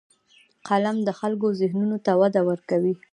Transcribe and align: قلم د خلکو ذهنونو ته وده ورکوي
قلم 0.67 0.97
د 1.07 1.09
خلکو 1.19 1.47
ذهنونو 1.59 1.97
ته 2.05 2.11
وده 2.21 2.41
ورکوي 2.49 2.93